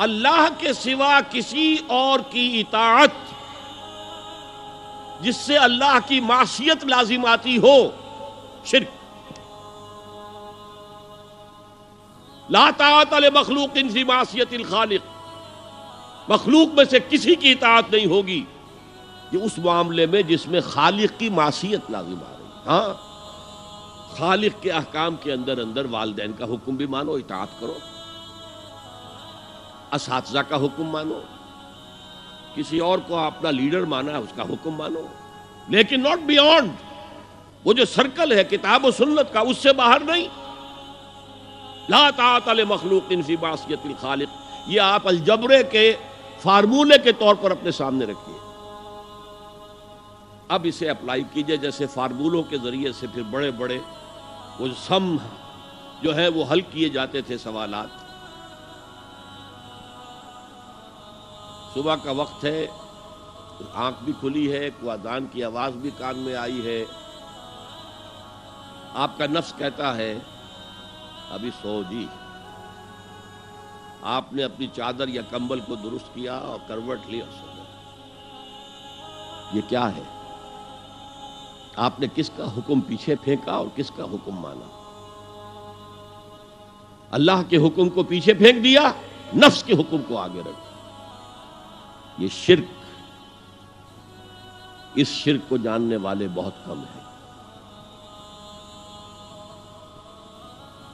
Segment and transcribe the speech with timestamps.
[0.00, 3.10] اللہ کے سوا کسی اور کی اطاعت
[5.22, 7.90] جس سے اللہ کی معصیت لازم آتی ہو،
[8.64, 8.88] شرک۔
[12.50, 15.06] لا طاعت مخلوق فی معصیت الخالق۔
[16.30, 18.44] مخلوق میں سے کسی کی اطاعت نہیں ہوگی۔
[19.32, 22.88] یہ اس معاملے میں جس میں خالق کی معصیت لازم آ رہی۔ ہاں
[24.16, 27.74] خالق کے احکام کے اندر اندر والدین کا حکم بھی مانو، اطاعت کرو۔
[29.92, 31.20] اساتذہ کا حکم مانو۔
[32.54, 35.00] کسی اور کو اپنا لیڈر مانا ہے، اس کا حکم مانو۔
[35.68, 36.70] لیکن ناٹ بیونڈ
[37.64, 40.28] وہ جو سرکل ہے، کتاب و سنت کا، اس سے باہر نہیں۔
[41.88, 44.28] لا طاعت مخلوق فی معصیت الخالق۔
[44.66, 45.96] یہ آپ الجبرے کے
[46.40, 48.38] فارمولے کے طور پر اپنے سامنے رکھیے۔
[50.48, 53.78] اب اسے اپلائی کیجیے، جیسے فارمولوں کے ذریعے سے پھر بڑے بڑے
[54.58, 55.16] وہ سم
[56.02, 58.09] جو ہے، وہ حل کیے جاتے تھے سوالات۔
[61.74, 62.66] صبح کا وقت ہے،
[63.74, 66.84] آنکھ بھی کھلی ہے کوادان کی آواز بھی کان میں آئی ہے۔
[68.94, 70.18] آپ کا نفس کہتا ہے،
[71.30, 72.06] ابھی سو جی۔
[74.02, 77.46] آپ نے اپنی چادر یا کمبل کو درست کیا اور کروٹ لیا سو۔
[79.56, 80.02] یہ کیا ہے؟
[81.76, 84.76] آپ نے کس کا حکم پیچھے پھینکا اور کس کا حکم مانا؟
[87.10, 88.92] اللہ کے حکم کو پیچھے پھینک دیا،
[89.36, 90.70] نفس کے حکم کو آگے رکھ
[92.20, 92.68] یہ شرک
[94.94, 97.04] اس شرک کو جاننے والے بہت کم ہیں۔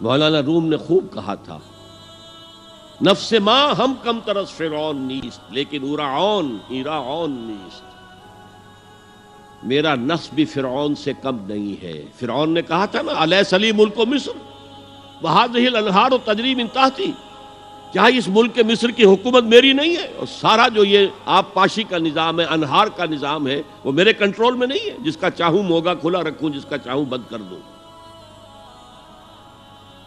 [0.00, 1.58] مولانا روم نے خوب کہا تھا،
[3.02, 7.84] نفس ماں ہم کم ترس فرعون نیست، لیکن اراعون ایراعون نیست۔
[9.62, 13.76] میرا نفس بھی فرعون سے کم نہیں ہے۔ فرعون نے کہا تھا نا علیہ سلیم
[13.76, 14.32] ملک و مصر؟
[15.22, 17.12] بہاد الانہار و تجریم انتہتی
[17.96, 21.54] کیا اس ملک کے مصر کی حکومت میری نہیں ہے؟ اور سارا جو یہ آپ
[21.54, 25.16] پاشی کا نظام ہے، انہار کا نظام ہے، وہ میرے کنٹرول میں نہیں ہے۔ جس
[25.16, 27.58] کا چاہوں موگا کھلا رکھوں، جس کا چاہوں بند کر دوں۔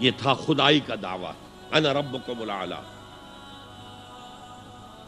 [0.00, 1.32] یہ تھا خدائی کا دعویٰ۔
[1.72, 2.18] انا رب کو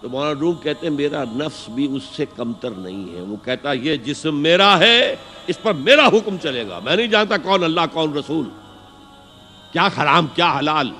[0.00, 3.72] تو مولانا روم کہتے ہیں، میرا نفس بھی اس سے کمتر نہیں ہے۔ وہ کہتا
[3.72, 7.80] یہ جسم میرا ہے، اس پر میرا حکم چلے گا۔ میں نہیں جانتا کون اللہ،
[7.92, 8.44] کون رسول۔
[9.72, 10.90] کیا حرام، کیا حلال۔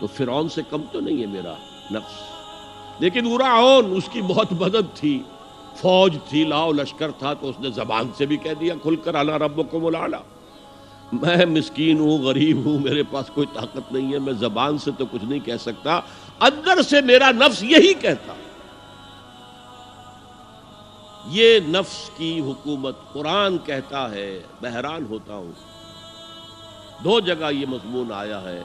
[0.00, 1.54] تو فرعون سے کم تو نہیں ہے میرا
[1.90, 2.22] نفس۔
[2.98, 5.22] لیکن اراعون اس کی بہت مدد تھی۔
[5.76, 9.14] فوج تھی، لاؤ لشکر تھا، تو اس نے زبان سے بھی کہہ دیا، کھل کر،
[9.14, 10.18] اللہ رب کو ملانا
[11.12, 15.04] میں مسکین ہوں، غریب ہوں، میرے پاس کوئی طاقت نہیں ہے، میں زبان سے تو
[15.10, 16.00] کچھ نہیں کہہ سکتا۔
[16.40, 18.32] اندر سے میرا نفس یہی کہتا۔
[21.26, 25.52] یہ نفس کی حکومت قرآن کہتا ہے، بحران ہوتا ہوں۔
[27.04, 28.62] دو جگہ یہ مضمون آیا ہے۔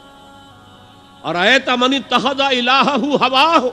[1.26, 3.70] اور اے تمنی تخدا الہ ہوا ہو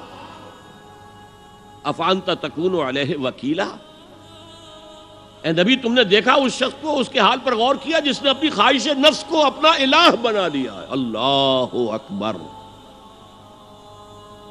[1.84, 3.68] افانتا تکون علیہ وکیلا۔
[5.42, 8.22] اے نبی، تم نے دیکھا اس شخص کو، اس کے حال پر غور کیا جس
[8.22, 12.36] نے اپنی خواہش نفس کو اپنا الہ بنا لیا ہے۔ اللہ اکبر۔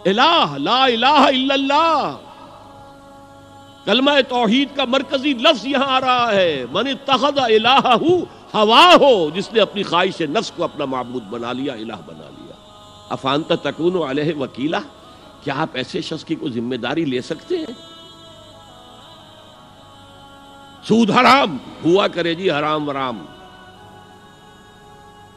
[0.05, 2.17] الہ، لا الہ الا اللہ۔
[3.85, 7.95] کلمہ توحید کا مرکزی لفظ یہاں آ رہا ہے۔ من اتخذ الہ
[8.53, 12.20] ہوا ہو جس نے اپنی خواہش نفس کو اپنا معبود بنا لیا، الہ بنا
[13.11, 14.79] لیا افانتا تکون علیہ وکیلا
[15.43, 17.73] کیا آپ ایسے شخص کی کوئی ذمہ داری لے سکتے ہیں؟
[20.87, 23.25] سود حرام، ہوا کرے جی حرام ورام۔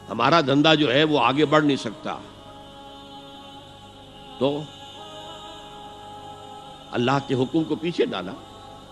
[0.09, 2.17] ہمارا دھندا جو ہے وہ آگے بڑھ نہیں سکتا۔
[4.39, 4.59] تو
[6.91, 8.31] اللہ کے حکم کو پیچھے ڈالا،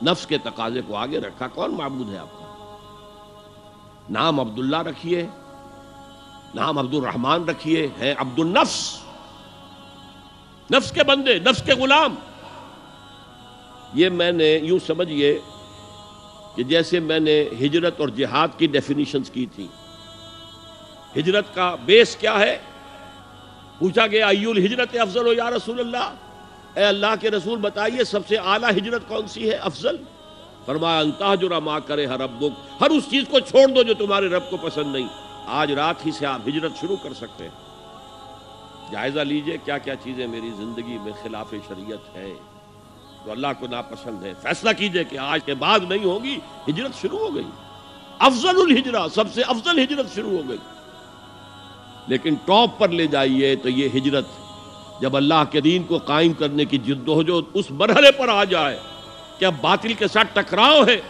[0.04, 2.78] نفس کے تقاضے کو آگے رکھا، کون معبود ہے آپ کا؟
[4.10, 5.28] نام عبداللہ رکھیے۔
[6.56, 9.00] نام عبد الرحمان رکھیے ہے عبد النفس
[10.72, 12.16] نفس کے بندے، نفس کے غلام۔
[13.94, 15.40] یہ میں نے یوں سمجھئے
[16.56, 19.68] کہ جیسے میں نے ہجرت اور جہاد کی ڈیفینیشنز کی تھی
[21.18, 22.58] ہجرت کا بیس کیا ہے؟
[23.80, 26.14] پوچھا گیا ایول ہجرت افضل ہو یا رسول اللہ؟
[26.76, 29.98] اے اللہ کے رسول، بتائیے سب سے اعلیٰ ہجرت کون سی ہے؟ افضل۔
[30.66, 32.46] فرمایا انتہا جو ماں کرے ہر رب
[32.82, 36.12] ہر اس چیز کو چھوڑ دو جو تمہارے رب کو پسند نہیں۔ آج رات ہی
[36.12, 37.64] سے آپ ہجرت شروع کر سکتے ہیں۔
[38.92, 42.34] جائزہ لیجیے، کیا کیا چیزیں میری زندگی میں خلاف شریعت ہے؟
[43.26, 47.20] جو اللہ کو ناپسند ہے۔ فیصلہ کیجیے کہ آج کے بعد نہیں ہوگی، ہجرت شروع
[47.20, 47.50] ہو گئی۔
[48.20, 50.58] افضل الحجرہ سب سے افضل ہجرت شروع ہو گئی۔
[52.08, 54.26] لیکن ٹاپ پر لے جائیے تو یہ ہجرت،
[55.02, 58.44] جب اللہ کے دین کو قائم کرنے کی جد و جہد اس مرحلے پر آ
[58.44, 58.80] جائے
[59.40, 61.02] کہ اب باطل کے ساتھ ٹکراؤ ہے؟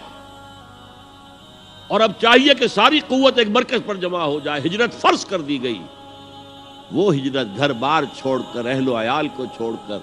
[1.93, 5.41] اور اب چاہیے کہ ساری قوت ایک مرکز پر جمع ہو جائے، ہجرت فرض کر
[5.41, 5.81] دی گئی۔
[6.91, 9.97] وہ ہجرت گھر بار چھوڑ کر، اہل و عیال کو چھوڑ کر،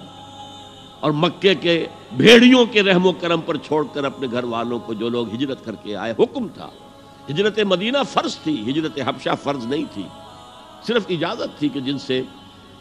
[0.99, 1.85] اور مکے کے
[2.17, 5.65] بھیڑیوں کے رحم و کرم پر چھوڑ کر اپنے گھر والوں کو جو لوگ ہجرت
[5.65, 6.69] کر کے آئے، حکم تھا۔
[7.29, 10.07] ہجرت مدینہ فرض تھی، ہجرت حبشہ فرض نہیں تھی۔
[10.87, 12.21] صرف اجازت تھی کہ جن سے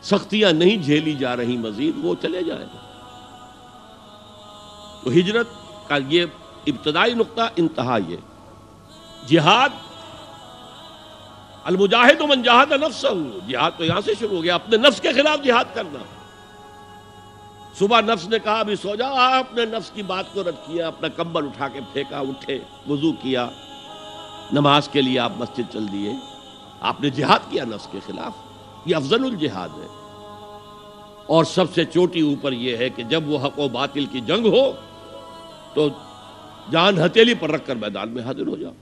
[0.03, 2.67] سختیاں نہیں جھیلی جا رہی مزید، وہ چلے جائیں۔
[5.05, 5.49] تو ہجرت
[5.87, 6.25] کا یہ
[6.67, 8.17] ابتدائی نقطہ انتہا یہ۔
[9.27, 9.69] جہاد،
[11.65, 13.07] المجاہد من جہاد نفس
[13.49, 15.99] جہاد تو یہاں سے شروع ہو گیا، اپنے نفس کے خلاف جہاد کرنا۔
[17.79, 20.89] صبح نفس نے کہا، ابھی سو جا، آپ نے نفس کی بات کو رد کیا،
[20.89, 22.59] اپنا کمبل اٹھا کے پھینکا، اٹھے،
[22.89, 23.49] وضو کیا،
[24.53, 26.13] نماز کے لیے آپ مسجد چل دیے۔
[26.81, 28.33] آپ نے جہاد کیا نفس کے خلاف،
[28.87, 29.87] یہ افضل الجہاد ہے۔
[31.27, 34.47] اور سب سے چوٹی اوپر یہ ہے کہ جب وہ حق و باطل کی جنگ
[34.47, 34.73] ہو،
[35.75, 35.89] تو
[36.71, 38.73] جان ہتیلی پر رکھ کر میدان میں حاضر ہو جاؤ۔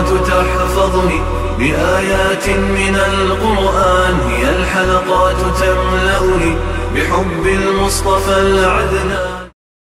[0.00, 1.20] الحلقات تحفظني
[1.58, 6.56] بآيات من القرآن هي الحلقات تملأني
[6.94, 9.39] بحب المصطفى العدنان.